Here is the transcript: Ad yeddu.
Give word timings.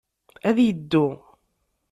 Ad 0.49 0.57
yeddu. 0.65 1.05